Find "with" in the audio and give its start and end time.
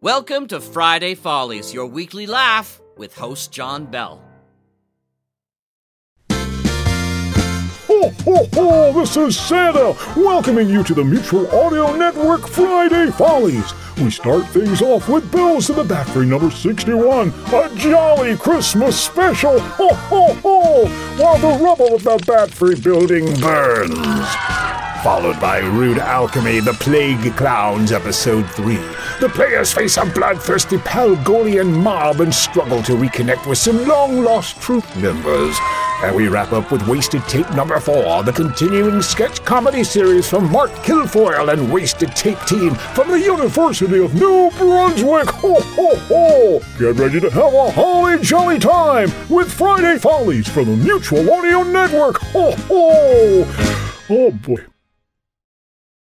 2.96-3.16, 15.08-15.32, 33.48-33.56, 36.70-36.86, 49.30-49.50